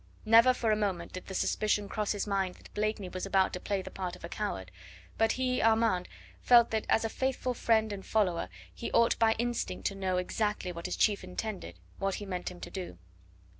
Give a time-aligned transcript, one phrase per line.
[0.25, 3.59] Never for a moment did the suspicion cross his mind that Blakeney was about to
[3.59, 4.71] play the part of a coward,
[5.19, 6.07] but he, Armand,
[6.41, 10.71] felt that as a faithful friend and follower he ought by instinct to know exactly
[10.71, 12.97] what his chief intended, what he meant him to do.